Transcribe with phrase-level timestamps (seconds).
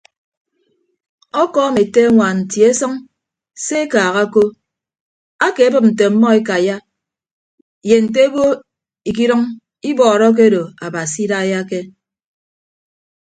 [1.41, 2.93] Ọkọọm ete añwaan tie sʌñ
[3.63, 4.41] se ekaaha ko
[5.45, 6.75] akeebịp nte ọmmọ ekaiya
[7.89, 8.43] ye nte ebo
[9.09, 9.41] ikidʌñ
[9.89, 11.79] ibọọrọ akedo abasi idaiyake.